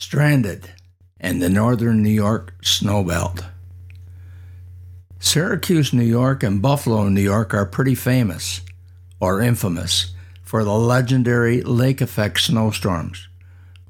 Stranded 0.00 0.70
in 1.20 1.40
the 1.40 1.50
northern 1.50 2.02
New 2.02 2.08
York 2.08 2.54
snowbelt. 2.62 3.44
Syracuse, 5.18 5.92
New 5.92 6.02
York, 6.02 6.42
and 6.42 6.62
Buffalo, 6.62 7.10
New 7.10 7.20
York 7.20 7.52
are 7.52 7.66
pretty 7.66 7.94
famous, 7.94 8.62
or 9.20 9.42
infamous, 9.42 10.14
for 10.42 10.64
the 10.64 10.72
legendary 10.72 11.60
lake 11.60 12.00
effect 12.00 12.40
snowstorms. 12.40 13.28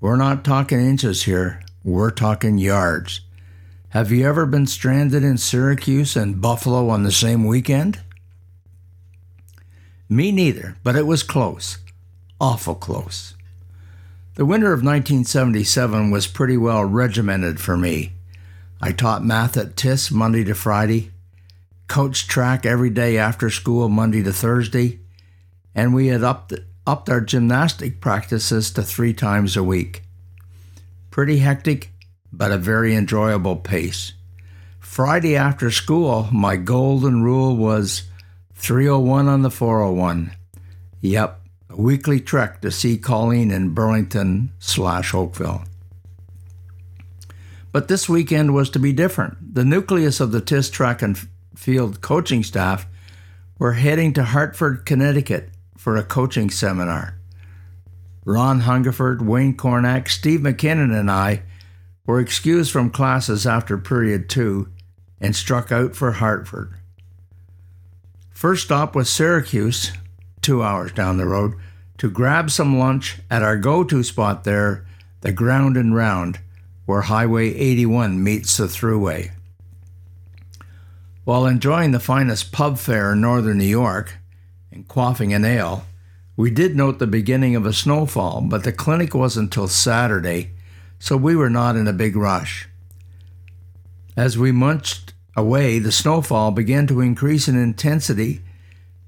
We're 0.00 0.16
not 0.16 0.44
talking 0.44 0.80
inches 0.80 1.24
here, 1.24 1.60
we're 1.82 2.12
talking 2.12 2.56
yards. 2.56 3.22
Have 3.88 4.12
you 4.12 4.28
ever 4.28 4.46
been 4.46 4.68
stranded 4.68 5.24
in 5.24 5.38
Syracuse 5.38 6.14
and 6.14 6.40
Buffalo 6.40 6.88
on 6.88 7.02
the 7.02 7.10
same 7.10 7.44
weekend? 7.44 8.00
Me 10.08 10.30
neither, 10.30 10.76
but 10.84 10.94
it 10.94 11.06
was 11.06 11.24
close. 11.24 11.78
Awful 12.40 12.76
close. 12.76 13.35
The 14.36 14.44
winter 14.44 14.74
of 14.74 14.80
1977 14.80 16.10
was 16.10 16.26
pretty 16.26 16.58
well 16.58 16.84
regimented 16.84 17.58
for 17.58 17.74
me. 17.74 18.12
I 18.82 18.92
taught 18.92 19.24
math 19.24 19.56
at 19.56 19.78
TIS 19.78 20.10
Monday 20.10 20.44
to 20.44 20.54
Friday, 20.54 21.10
coached 21.88 22.28
track 22.28 22.66
every 22.66 22.90
day 22.90 23.16
after 23.16 23.48
school 23.48 23.88
Monday 23.88 24.22
to 24.22 24.34
Thursday, 24.34 25.00
and 25.74 25.94
we 25.94 26.08
had 26.08 26.22
upped, 26.22 26.52
upped 26.86 27.08
our 27.08 27.22
gymnastic 27.22 27.98
practices 28.02 28.70
to 28.72 28.82
three 28.82 29.14
times 29.14 29.56
a 29.56 29.64
week. 29.64 30.02
Pretty 31.10 31.38
hectic, 31.38 31.92
but 32.30 32.52
a 32.52 32.58
very 32.58 32.94
enjoyable 32.94 33.56
pace. 33.56 34.12
Friday 34.78 35.34
after 35.34 35.70
school, 35.70 36.28
my 36.30 36.56
golden 36.56 37.22
rule 37.22 37.56
was 37.56 38.02
301 38.52 39.28
on 39.28 39.40
the 39.40 39.50
401. 39.50 40.36
Yep, 41.00 41.40
a 41.76 41.80
weekly 41.80 42.20
trek 42.20 42.60
to 42.60 42.70
see 42.70 42.96
Colleen 42.96 43.50
in 43.50 43.74
Burlington 43.74 44.52
slash 44.58 45.12
Oakville. 45.14 45.64
But 47.72 47.88
this 47.88 48.08
weekend 48.08 48.54
was 48.54 48.70
to 48.70 48.78
be 48.78 48.92
different. 48.92 49.54
The 49.54 49.64
nucleus 49.64 50.20
of 50.20 50.32
the 50.32 50.40
TIS 50.40 50.70
track 50.70 51.02
and 51.02 51.18
field 51.54 52.00
coaching 52.00 52.42
staff 52.42 52.86
were 53.58 53.74
heading 53.74 54.12
to 54.14 54.24
Hartford, 54.24 54.86
Connecticut 54.86 55.50
for 55.76 55.96
a 55.96 56.02
coaching 56.02 56.48
seminar. 56.50 57.18
Ron 58.24 58.60
Hungerford, 58.60 59.22
Wayne 59.22 59.56
Cornack, 59.56 60.08
Steve 60.08 60.40
McKinnon, 60.40 60.98
and 60.98 61.10
I 61.10 61.42
were 62.06 62.20
excused 62.20 62.72
from 62.72 62.90
classes 62.90 63.46
after 63.46 63.78
period 63.78 64.28
two 64.28 64.68
and 65.20 65.36
struck 65.36 65.70
out 65.70 65.94
for 65.94 66.12
Hartford. 66.12 66.74
First 68.30 68.64
stop 68.64 68.94
was 68.94 69.08
Syracuse, 69.08 69.92
two 70.46 70.62
hours 70.62 70.92
down 70.92 71.16
the 71.16 71.26
road, 71.26 71.54
to 71.98 72.08
grab 72.08 72.52
some 72.52 72.78
lunch 72.78 73.18
at 73.28 73.42
our 73.42 73.56
go 73.56 73.82
to 73.82 74.04
spot 74.04 74.44
there, 74.44 74.86
the 75.22 75.32
Ground 75.32 75.76
and 75.76 75.92
Round, 75.92 76.38
where 76.84 77.02
Highway 77.02 77.52
81 77.52 78.22
meets 78.22 78.56
the 78.56 78.66
Thruway. 78.66 79.32
While 81.24 81.46
enjoying 81.46 81.90
the 81.90 81.98
finest 81.98 82.52
pub 82.52 82.78
fare 82.78 83.12
in 83.12 83.20
northern 83.20 83.58
New 83.58 83.64
York 83.64 84.18
and 84.70 84.86
quaffing 84.86 85.34
an 85.34 85.44
ale, 85.44 85.84
we 86.36 86.52
did 86.52 86.76
note 86.76 87.00
the 87.00 87.08
beginning 87.08 87.56
of 87.56 87.66
a 87.66 87.72
snowfall, 87.72 88.42
but 88.42 88.62
the 88.62 88.72
clinic 88.72 89.16
wasn't 89.16 89.46
until 89.46 89.66
Saturday, 89.66 90.52
so 91.00 91.16
we 91.16 91.34
were 91.34 91.50
not 91.50 91.74
in 91.74 91.88
a 91.88 91.92
big 91.92 92.14
rush. 92.14 92.68
As 94.16 94.38
we 94.38 94.52
munched 94.52 95.12
away, 95.34 95.80
the 95.80 95.90
snowfall 95.90 96.52
began 96.52 96.86
to 96.86 97.00
increase 97.00 97.48
in 97.48 97.60
intensity, 97.60 98.42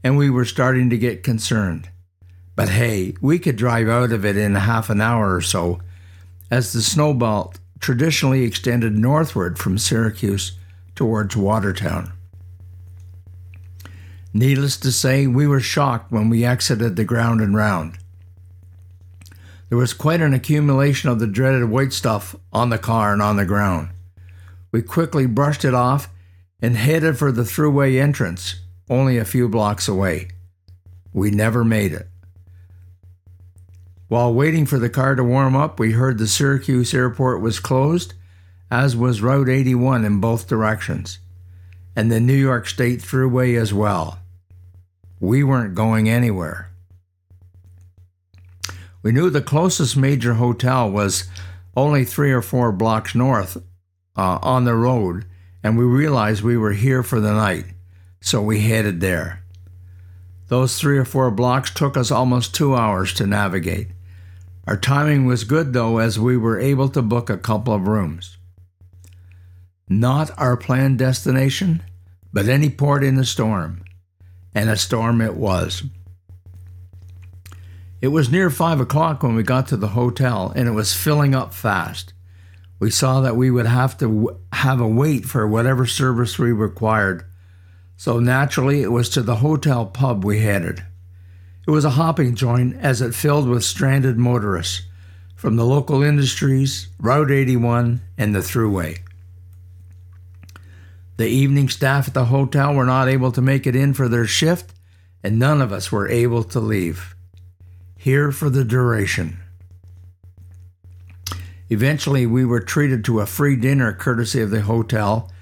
and 0.03 0.17
we 0.17 0.31
were 0.31 0.45
starting 0.45 0.91
to 0.91 0.99
get 0.99 1.23
concerned. 1.23 1.89
But 2.57 2.71
hey, 2.71 3.15
we 3.21 3.39
could 3.39 3.57
drive 3.57 3.89
out 3.89 4.13
of 4.13 4.25
it 4.25 4.37
in 4.37 4.55
half 4.55 4.91
an 4.91 5.01
hour 5.01 5.35
or 5.35 5.41
so, 5.41 5.81
as 6.51 6.73
the 6.73 6.83
snow 6.83 7.15
belt 7.15 7.59
traditionally 7.81 8.43
extended 8.43 8.97
northward 8.97 9.59
from 9.59 9.79
Syracuse 9.79 10.53
towards 10.95 11.37
Watertown. 11.37 12.13
Needless 14.35 14.77
to 14.79 14.93
say, 14.93 15.27
we 15.27 15.47
were 15.47 15.61
shocked 15.61 16.13
when 16.13 16.29
we 16.29 16.45
exited 16.45 16.97
the 16.97 17.05
ground 17.05 17.41
and 17.41 17.55
round. 17.55 17.99
There 19.69 19.79
was 19.79 19.93
quite 19.93 20.21
an 20.21 20.35
accumulation 20.35 21.11
of 21.11 21.19
the 21.19 21.27
dreaded 21.27 21.69
white 21.69 21.93
stuff 21.93 22.35
on 22.53 22.71
the 22.71 22.79
car 22.79 23.13
and 23.13 23.23
on 23.23 23.37
the 23.37 23.45
ground. 23.45 23.91
We 24.73 24.83
quickly 24.83 25.27
brushed 25.27 25.65
it 25.65 25.75
off 25.75 26.09
and 26.61 26.77
headed 26.77 27.19
for 27.19 27.31
the 27.31 27.43
Thruway 27.43 28.01
entrance, 28.01 28.57
only 28.91 29.19
a 29.19 29.25
few 29.25 29.49
blocks 29.49 29.89
away. 29.89 30.29
We 31.13 31.31
never 31.31 31.65
made 31.65 31.93
it. 31.93 32.09
While 34.09 34.33
waiting 34.33 34.65
for 34.65 34.79
the 34.79 34.89
car 34.89 35.15
to 35.15 35.23
warm 35.23 35.55
up, 35.55 35.79
we 35.79 35.93
heard 35.93 36.17
the 36.17 36.27
Syracuse 36.27 36.95
airport 36.95 37.43
was 37.43 37.61
closed, 37.61 38.15
as 38.71 38.97
was 38.97 39.21
Route 39.21 39.51
81 39.51 40.05
in 40.05 40.21
both 40.21 40.49
directions, 40.49 41.19
and 41.95 42.11
the 42.11 42.21
New 42.21 42.37
York 42.37 42.67
State 42.67 43.01
Thruway 43.01 43.61
as 43.61 43.75
well. 43.75 44.19
We 45.21 45.45
weren't 45.45 45.75
going 45.75 46.09
anywhere. 46.09 46.71
We 49.03 49.13
knew 49.13 49.31
the 49.31 49.43
closest 49.43 49.97
major 49.97 50.35
hotel 50.35 50.91
was 50.91 51.29
only 51.77 52.05
three 52.05 52.33
or 52.33 52.43
four 52.43 52.73
blocks 52.73 53.15
north 53.15 53.57
uh, 54.17 54.39
on 54.43 54.65
the 54.65 54.75
road, 54.75 55.27
and 55.63 55.77
we 55.77 55.85
realized 55.85 56.43
we 56.43 56.57
were 56.57 56.73
here 56.73 57.03
for 57.03 57.21
the 57.21 57.33
night, 57.33 57.67
so 58.21 58.43
we 58.43 58.61
headed 58.61 59.01
there. 59.01 59.43
Those 60.49 60.79
three 60.79 60.99
or 60.99 61.05
four 61.05 61.31
blocks 61.31 61.71
took 61.71 61.97
us 61.97 62.11
almost 62.11 62.55
two 62.55 62.75
hours 62.75 63.13
to 63.15 63.27
navigate. 63.27 63.89
Our 64.67 64.77
timing 64.77 65.27
was 65.27 65.45
good 65.45 65.73
though, 65.73 65.99
as 65.99 66.19
we 66.19 66.37
were 66.37 66.59
able 66.59 66.89
to 66.91 67.03
book 67.03 67.31
a 67.31 67.39
couple 67.39 67.75
of 67.75 67.89
rooms. 67.89 68.37
Not 69.89 70.31
our 70.39 70.57
planned 70.57 70.99
destination, 70.99 71.83
but 72.33 72.49
any 72.49 72.69
port 72.69 73.03
in 73.03 73.19
a 73.19 73.25
storm. 73.25 73.83
And 74.55 74.69
a 74.69 74.77
storm 74.77 75.21
it 75.21 75.37
was. 75.37 75.85
It 78.01 78.09
was 78.09 78.31
near 78.31 78.51
five 78.51 78.81
o'clock 78.81 79.23
when 79.23 79.35
we 79.35 79.43
got 79.43 79.67
to 79.69 79.77
the 79.77 79.89
hotel, 79.89 80.53
and 80.55 80.69
it 80.69 80.73
was 80.73 80.95
filling 80.95 81.35
up 81.35 81.53
fast. 81.53 82.13
We 82.79 82.91
saw 82.91 83.21
that 83.23 83.37
we 83.37 83.51
would 83.51 83.67
have 83.67 83.99
to 83.99 84.39
have 84.53 84.81
a 84.81 84.87
wait 84.87 85.25
for 85.25 85.49
whatever 85.49 85.85
service 85.85 86.39
we 86.39 86.53
required, 86.53 87.25
so 87.99 88.21
naturally 88.21 88.81
it 88.81 88.93
was 88.93 89.11
to 89.11 89.23
the 89.23 89.37
hotel 89.37 89.85
pub 89.85 90.25
we 90.25 90.39
headed. 90.39 90.85
It 91.67 91.73
was 91.73 91.85
a 91.85 91.91
hopping 91.91 92.37
joint 92.37 92.77
as 92.77 93.03
it 93.03 93.13
filled 93.13 93.49
with 93.49 93.65
stranded 93.65 94.17
motorists 94.17 94.83
from 95.35 95.57
the 95.57 95.65
local 95.65 96.03
industries, 96.05 96.89
Route 97.01 97.33
81, 97.33 98.01
and 98.17 98.35
the 98.35 98.39
Thruway. 98.39 99.01
The 101.17 101.27
evening 101.27 101.69
staff 101.69 102.07
at 102.07 102.15
the 102.15 102.27
hotel 102.27 102.73
were 102.73 102.87
not 102.87 103.09
able 103.09 103.33
to 103.33 103.43
make 103.43 103.67
it 103.67 103.75
in 103.75 103.93
for 103.95 104.09
their 104.09 104.27
shift, 104.27 104.73
and 105.25 105.37
none 105.37 105.61
of 105.61 105.73
us 105.73 105.91
were 105.91 106.09
able 106.09 106.45
to 106.45 106.61
leave. 106.61 107.17
Here 107.97 108.31
for 108.31 108.49
the 108.49 108.65
duration. 108.65 109.39
Eventually, 111.69 112.27
we 112.27 112.45
were 112.45 112.61
treated 112.61 113.05
to 113.07 113.19
a 113.19 113.27
free 113.27 113.57
dinner 113.57 113.93
courtesy 113.93 114.41
of 114.41 114.51
the 114.51 114.63
hotel 114.63 115.33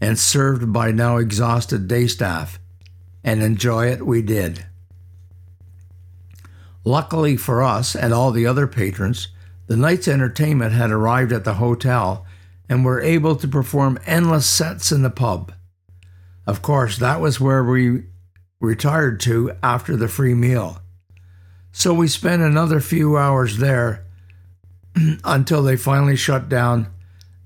and 0.00 0.18
served 0.18 0.72
by 0.72 0.90
now 0.90 1.16
exhausted 1.16 1.88
day 1.88 2.06
staff, 2.06 2.58
and 3.24 3.42
enjoy 3.42 3.86
it 3.86 4.06
we 4.06 4.22
did. 4.22 4.66
Luckily 6.84 7.36
for 7.36 7.62
us 7.62 7.96
and 7.96 8.12
all 8.12 8.30
the 8.30 8.46
other 8.46 8.66
patrons, 8.66 9.28
the 9.66 9.76
night's 9.76 10.06
entertainment 10.06 10.72
had 10.72 10.90
arrived 10.90 11.32
at 11.32 11.44
the 11.44 11.54
hotel 11.54 12.24
and 12.68 12.84
were 12.84 13.00
able 13.00 13.34
to 13.36 13.48
perform 13.48 13.98
endless 14.06 14.46
sets 14.46 14.92
in 14.92 15.02
the 15.02 15.10
pub. 15.10 15.52
Of 16.46 16.62
course, 16.62 16.98
that 16.98 17.20
was 17.20 17.40
where 17.40 17.64
we 17.64 18.04
retired 18.60 19.18
to 19.20 19.52
after 19.62 19.96
the 19.96 20.08
free 20.08 20.34
meal. 20.34 20.80
So 21.72 21.92
we 21.92 22.08
spent 22.08 22.42
another 22.42 22.80
few 22.80 23.16
hours 23.16 23.58
there 23.58 24.04
until 25.24 25.62
they 25.62 25.76
finally 25.76 26.16
shut 26.16 26.48
down 26.48 26.88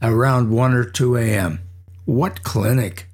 around 0.02 0.50
1 0.50 0.74
or 0.74 0.84
2 0.84 1.16
a.m. 1.16 1.60
What 2.10 2.42
clinic! 2.42 3.06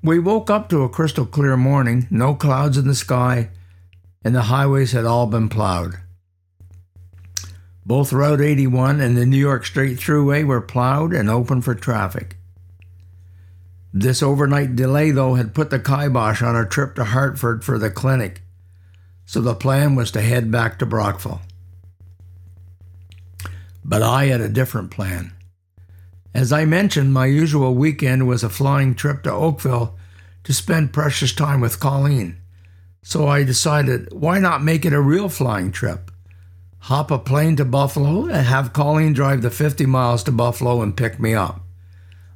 We 0.00 0.20
woke 0.20 0.48
up 0.48 0.68
to 0.68 0.84
a 0.84 0.88
crystal 0.88 1.26
clear 1.26 1.56
morning, 1.56 2.06
no 2.08 2.36
clouds 2.36 2.78
in 2.78 2.86
the 2.86 2.94
sky, 2.94 3.50
and 4.24 4.32
the 4.32 4.42
highways 4.42 4.92
had 4.92 5.04
all 5.04 5.26
been 5.26 5.48
plowed. 5.48 5.98
Both 7.84 8.12
Route 8.12 8.40
81 8.40 9.00
and 9.00 9.16
the 9.16 9.26
New 9.26 9.38
York 9.38 9.66
State 9.66 9.98
Thruway 9.98 10.46
were 10.46 10.60
plowed 10.60 11.12
and 11.12 11.28
open 11.28 11.62
for 11.62 11.74
traffic. 11.74 12.36
This 13.92 14.22
overnight 14.22 14.76
delay, 14.76 15.10
though, 15.10 15.34
had 15.34 15.56
put 15.56 15.70
the 15.70 15.80
kibosh 15.80 16.42
on 16.42 16.54
our 16.54 16.64
trip 16.64 16.94
to 16.94 17.06
Hartford 17.06 17.64
for 17.64 17.76
the 17.76 17.90
clinic, 17.90 18.40
so 19.26 19.40
the 19.40 19.56
plan 19.56 19.96
was 19.96 20.12
to 20.12 20.20
head 20.20 20.52
back 20.52 20.78
to 20.78 20.86
Brockville. 20.86 21.40
But 23.84 24.02
I 24.02 24.26
had 24.26 24.40
a 24.40 24.48
different 24.48 24.92
plan. 24.92 25.32
As 26.34 26.52
I 26.52 26.64
mentioned, 26.64 27.12
my 27.12 27.26
usual 27.26 27.74
weekend 27.74 28.26
was 28.26 28.42
a 28.42 28.48
flying 28.48 28.94
trip 28.94 29.22
to 29.24 29.32
Oakville 29.32 29.96
to 30.44 30.54
spend 30.54 30.92
precious 30.92 31.32
time 31.32 31.60
with 31.60 31.80
Colleen. 31.80 32.38
So 33.02 33.28
I 33.28 33.44
decided, 33.44 34.12
why 34.12 34.38
not 34.38 34.62
make 34.62 34.84
it 34.84 34.92
a 34.92 35.00
real 35.00 35.28
flying 35.28 35.72
trip? 35.72 36.10
hop 36.82 37.12
a 37.12 37.18
plane 37.18 37.54
to 37.54 37.64
Buffalo, 37.64 38.24
and 38.24 38.44
have 38.46 38.72
Colleen 38.72 39.12
drive 39.12 39.40
the 39.42 39.50
50 39.50 39.86
miles 39.86 40.24
to 40.24 40.32
Buffalo 40.32 40.82
and 40.82 40.96
pick 40.96 41.20
me 41.20 41.32
up. 41.32 41.60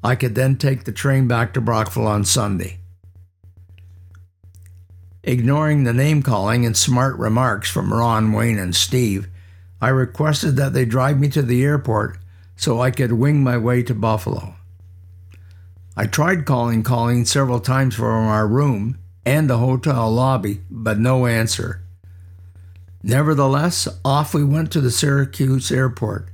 I 0.05 0.15
could 0.15 0.37
then 0.37 0.57
take 0.57 0.85
the 0.85 0.93
train 0.93 1.27
back 1.27 1.53
to 1.55 1.61
Brockville 1.61 2.07
on 2.07 2.25
Sunday. 2.25 2.79
Ignoring 5.25 5.83
the 5.83 5.93
name 5.93 6.23
calling 6.23 6.65
and 6.65 6.77
smart 6.77 7.17
remarks 7.17 7.69
from 7.69 7.93
Ron, 7.93 8.33
Wayne, 8.33 8.59
and 8.59 8.75
Steve, 8.75 9.27
I 9.81 9.89
requested 9.89 10.55
that 10.57 10.73
they 10.73 10.85
drive 10.85 11.19
me 11.19 11.29
to 11.31 11.43
the 11.43 11.65
airport 11.65 12.19
so 12.56 12.81
I 12.81 12.91
could 12.91 13.12
wing 13.12 13.44
my 13.44 13.58
way 13.58 13.82
to 13.85 13.94
Buffalo. 13.94 14.55
I 15.97 16.06
tried 16.06 16.44
calling 16.44 16.82
Colleen 16.82 17.25
several 17.25 17.61
times 17.61 17.94
from 17.94 18.26
our 18.26 18.47
room 18.47 18.99
and 19.25 19.49
the 19.49 19.58
hotel 19.58 20.11
lobby, 20.11 20.61
but 20.70 20.99
no 20.99 21.26
answer. 21.26 21.82
Nevertheless, 23.03 23.88
off 24.05 24.35
we 24.35 24.44
went 24.44 24.73
to 24.73 24.81
the 24.81 24.91
Syracuse 24.91 25.70
airport. 25.70 26.31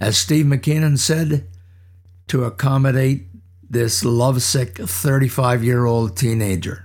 As 0.00 0.16
Steve 0.16 0.46
McKinnon 0.46 0.98
said, 0.98 1.48
to 2.28 2.44
accommodate 2.44 3.26
this 3.68 4.04
lovesick 4.04 4.78
35 4.78 5.64
year 5.64 5.86
old 5.86 6.16
teenager. 6.16 6.84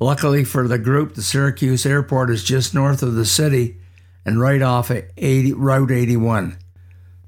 Luckily 0.00 0.44
for 0.44 0.66
the 0.66 0.78
group, 0.78 1.14
the 1.14 1.22
Syracuse 1.22 1.86
airport 1.86 2.30
is 2.30 2.42
just 2.42 2.74
north 2.74 3.02
of 3.02 3.14
the 3.14 3.24
city 3.24 3.76
and 4.24 4.40
right 4.40 4.62
off 4.62 4.90
80, 4.90 5.52
Route 5.54 5.90
81. 5.90 6.58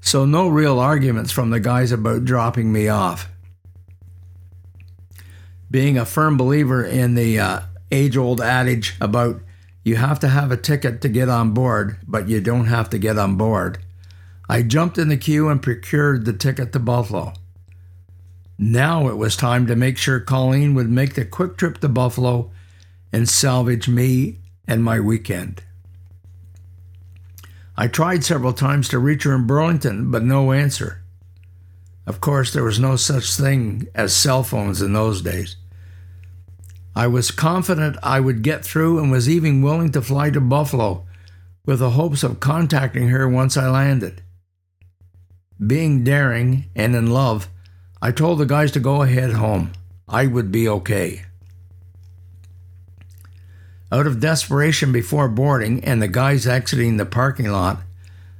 So, 0.01 0.25
no 0.25 0.47
real 0.47 0.79
arguments 0.79 1.31
from 1.31 1.49
the 1.49 1.59
guys 1.59 1.91
about 1.91 2.25
dropping 2.25 2.71
me 2.71 2.87
off. 2.87 3.29
Being 5.71 5.97
a 5.97 6.05
firm 6.05 6.37
believer 6.37 6.83
in 6.83 7.15
the 7.15 7.39
uh, 7.39 7.59
age 7.91 8.15
old 8.15 8.39
adage 8.39 8.95
about 9.01 9.41
you 9.83 9.95
have 9.95 10.19
to 10.19 10.27
have 10.27 10.51
a 10.51 10.57
ticket 10.57 11.01
to 11.01 11.09
get 11.09 11.29
on 11.29 11.51
board, 11.51 11.97
but 12.07 12.27
you 12.27 12.41
don't 12.41 12.65
have 12.65 12.89
to 12.91 12.97
get 12.97 13.17
on 13.17 13.35
board, 13.35 13.79
I 14.47 14.61
jumped 14.61 14.97
in 14.97 15.09
the 15.09 15.17
queue 15.17 15.49
and 15.49 15.61
procured 15.61 16.25
the 16.25 16.33
ticket 16.33 16.71
to 16.73 16.79
Buffalo. 16.79 17.33
Now 18.57 19.09
it 19.09 19.17
was 19.17 19.35
time 19.35 19.67
to 19.67 19.75
make 19.75 19.97
sure 19.97 20.19
Colleen 20.19 20.75
would 20.75 20.89
make 20.89 21.15
the 21.15 21.25
quick 21.25 21.57
trip 21.57 21.79
to 21.79 21.89
Buffalo 21.89 22.51
and 23.11 23.27
salvage 23.27 23.87
me 23.87 24.39
and 24.67 24.83
my 24.83 24.99
weekend. 24.99 25.63
I 27.77 27.87
tried 27.87 28.23
several 28.23 28.53
times 28.53 28.87
to 28.89 28.99
reach 28.99 29.23
her 29.23 29.35
in 29.35 29.47
Burlington, 29.47 30.09
but 30.09 30.23
no 30.23 30.51
answer. 30.51 31.01
Of 32.07 32.21
course, 32.21 32.53
there 32.53 32.63
was 32.63 32.79
no 32.79 32.95
such 32.95 33.35
thing 33.35 33.87
as 33.93 34.15
cell 34.15 34.43
phones 34.43 34.81
in 34.81 34.93
those 34.93 35.21
days. 35.21 35.57
I 36.95 37.07
was 37.07 37.31
confident 37.31 37.97
I 38.01 38.21
would 38.21 38.41
get 38.41 38.63
through 38.63 38.99
and 38.99 39.11
was 39.11 39.27
even 39.27 39.61
willing 39.61 39.91
to 39.91 40.01
fly 40.01 40.29
to 40.29 40.39
Buffalo 40.39 41.05
with 41.65 41.79
the 41.79 41.91
hopes 41.91 42.23
of 42.23 42.39
contacting 42.39 43.09
her 43.09 43.27
once 43.27 43.57
I 43.57 43.67
landed. 43.67 44.21
Being 45.65 46.03
daring 46.03 46.65
and 46.75 46.95
in 46.95 47.07
love, 47.07 47.49
I 48.01 48.11
told 48.11 48.39
the 48.39 48.45
guys 48.45 48.71
to 48.73 48.79
go 48.79 49.01
ahead 49.01 49.33
home. 49.33 49.73
I 50.07 50.27
would 50.27 50.51
be 50.51 50.69
okay. 50.69 51.23
Out 53.91 54.07
of 54.07 54.19
desperation 54.19 54.91
before 54.91 55.29
boarding 55.29 55.83
and 55.83 56.01
the 56.01 56.07
guys 56.07 56.47
exiting 56.47 56.97
the 56.97 57.05
parking 57.05 57.51
lot, 57.51 57.81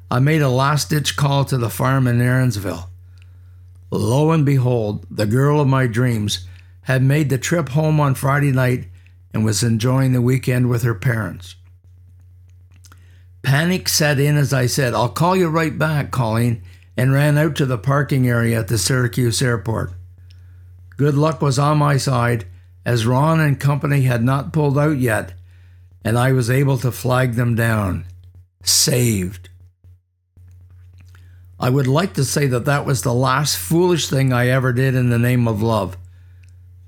I 0.10 0.20
made 0.20 0.42
a 0.42 0.50
last 0.50 0.90
ditch 0.90 1.16
call 1.16 1.46
to 1.46 1.58
the 1.58 1.70
farm 1.70 2.08
in 2.08 2.20
Aaronsville. 2.20 2.90
Lo 3.92 4.32
and 4.32 4.46
behold, 4.46 5.06
the 5.10 5.26
girl 5.26 5.60
of 5.60 5.68
my 5.68 5.88
dreams 5.88 6.48
had 6.82 7.02
made 7.02 7.30
the 7.30 7.38
trip 7.38 7.70
home 7.70 8.00
on 8.00 8.16
Friday 8.16 8.52
night 8.52 8.88
and 9.34 9.46
was 9.46 9.64
enjoying 9.64 10.14
the 10.14 10.22
weekend 10.22 10.70
with 10.70 10.84
her 10.84 10.96
parents. 10.96 11.56
Panic 13.42 13.88
set 13.88 14.20
in 14.20 14.38
as 14.38 14.52
I 14.52 14.66
said, 14.66 14.94
I'll 14.94 15.10
call 15.10 15.36
you 15.36 15.48
right 15.50 15.78
back, 15.78 16.10
Colleen, 16.10 16.64
and 16.98 17.14
ran 17.14 17.38
out 17.38 17.56
to 17.58 17.66
the 17.66 17.78
parking 17.78 18.28
area 18.28 18.60
at 18.60 18.68
the 18.68 18.78
Syracuse 18.78 19.42
airport. 19.42 19.92
Good 20.98 21.16
luck 21.16 21.42
was 21.42 21.60
on 21.60 21.78
my 21.78 21.98
side, 21.98 22.46
as 22.86 23.06
Ron 23.06 23.40
and 23.40 23.60
company 23.60 24.02
had 24.04 24.24
not 24.24 24.54
pulled 24.54 24.78
out 24.78 24.98
yet, 24.98 25.34
and 26.04 26.18
I 26.18 26.32
was 26.32 26.50
able 26.50 26.78
to 26.78 26.92
flag 26.92 27.34
them 27.34 27.56
down. 27.56 28.06
Saved. 28.64 29.50
I 31.60 31.70
would 31.70 31.88
like 31.88 32.14
to 32.14 32.24
say 32.24 32.48
that 32.48 32.66
that 32.66 32.86
was 32.86 33.02
the 33.02 33.14
last 33.14 33.58
foolish 33.58 34.10
thing 34.10 34.32
I 34.32 34.50
ever 34.50 34.72
did 34.72 34.94
in 34.94 35.10
the 35.10 35.18
name 35.18 35.48
of 35.48 35.62
love, 35.62 35.98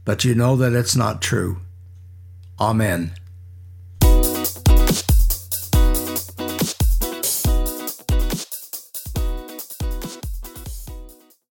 but 0.05 0.23
you 0.23 0.35
know 0.35 0.55
that 0.57 0.73
it's 0.73 0.95
not 0.95 1.21
true. 1.21 1.61
Amen. 2.59 3.13